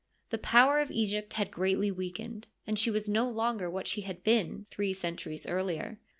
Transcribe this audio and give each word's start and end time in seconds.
The 0.31 0.39
power 0.39 0.79
of 0.79 0.89
Egypt 0.89 1.33
had 1.33 1.51
ereatly 1.51 1.95
weakened, 1.95 2.47
ana 2.65 2.75
she 2.75 2.89
was 2.89 3.07
no 3.07 3.29
longer 3.29 3.69
what 3.69 3.85
she 3.85 4.01
had 4.01 4.23
been 4.23 4.65
three 4.71 4.93
centuries 4.93 5.45
earlier. 5.45 5.99